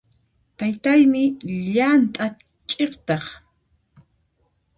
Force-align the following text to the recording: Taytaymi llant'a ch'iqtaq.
Taytaymi 0.57 1.23
llant'a 1.63 2.27
ch'iqtaq. 2.69 3.25